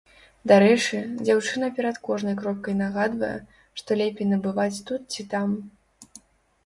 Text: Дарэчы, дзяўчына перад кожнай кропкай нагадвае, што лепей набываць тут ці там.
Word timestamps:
Дарэчы, 0.51 1.01
дзяўчына 1.25 1.67
перад 1.81 1.99
кожнай 2.09 2.35
кропкай 2.41 2.75
нагадвае, 2.81 3.31
што 3.83 3.89
лепей 4.03 4.27
набываць 4.33 4.83
тут 4.89 5.01
ці 5.17 5.21
там. 5.35 5.49